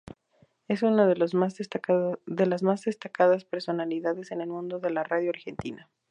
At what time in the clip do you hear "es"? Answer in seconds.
0.67-0.81